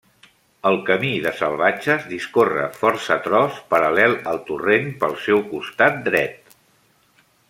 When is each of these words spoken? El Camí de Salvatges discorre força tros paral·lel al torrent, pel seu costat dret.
El 0.69 0.77
Camí 0.85 1.09
de 1.25 1.33
Salvatges 1.41 2.07
discorre 2.13 2.63
força 2.79 3.17
tros 3.27 3.59
paral·lel 3.75 4.17
al 4.35 4.41
torrent, 4.51 4.89
pel 5.05 5.15
seu 5.27 5.45
costat 5.53 6.01
dret. 6.13 6.55